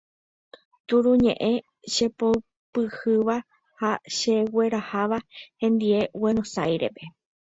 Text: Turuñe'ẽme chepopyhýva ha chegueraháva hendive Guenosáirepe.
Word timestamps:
Turuñe'ẽme 0.87 1.63
chepopyhýva 1.93 3.35
ha 3.79 3.91
chegueraháva 4.17 5.19
hendive 5.61 6.01
Guenosáirepe. 6.21 7.03